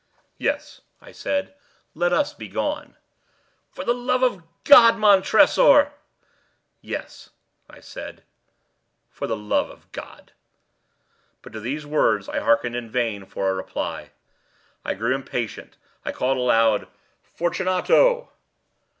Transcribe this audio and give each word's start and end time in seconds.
"Yes," 0.39 0.81
I 0.99 1.11
said, 1.11 1.53
"let 1.93 2.11
us 2.11 2.33
be 2.33 2.47
gone." 2.47 2.95
"For 3.69 3.83
the 3.83 3.93
love 3.93 4.23
of 4.23 4.41
God, 4.63 4.95
Montressor!" 4.97 5.91
"Yes," 6.81 7.29
I 7.69 7.81
said, 7.81 8.23
"for 9.11 9.27
the 9.27 9.37
love 9.37 9.69
of 9.69 9.91
God!" 9.91 10.31
But 11.43 11.53
to 11.53 11.59
these 11.59 11.85
words 11.85 12.27
I 12.27 12.39
hearkened 12.39 12.75
in 12.75 12.89
vain 12.89 13.27
for 13.27 13.51
a 13.51 13.53
reply. 13.53 14.09
I 14.83 14.95
grew 14.95 15.13
impatient. 15.13 15.77
I 16.03 16.11
called 16.11 16.39
aloud— 16.39 16.87
"Fortunato!" 17.21 18.31